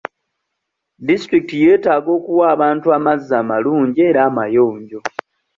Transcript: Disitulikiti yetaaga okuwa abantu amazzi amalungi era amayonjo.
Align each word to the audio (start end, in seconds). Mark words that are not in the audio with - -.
Disitulikiti 1.07 1.55
yetaaga 1.63 2.09
okuwa 2.17 2.43
abantu 2.55 2.87
amazzi 2.97 3.31
amalungi 3.41 3.99
era 4.09 4.19
amayonjo. 4.29 4.99